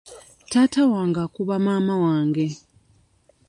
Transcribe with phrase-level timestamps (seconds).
[0.51, 2.45] Taata wange akuba maama wange.